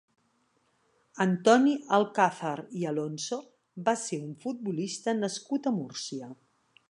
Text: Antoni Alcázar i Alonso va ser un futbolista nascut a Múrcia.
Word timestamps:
Antoni 1.25 1.75
Alcázar 1.97 2.55
i 2.81 2.87
Alonso 2.93 3.39
va 3.91 3.97
ser 4.05 4.21
un 4.29 4.33
futbolista 4.47 5.17
nascut 5.19 5.69
a 5.73 5.77
Múrcia. 5.79 6.35